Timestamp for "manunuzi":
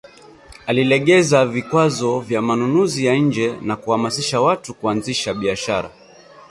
2.41-3.05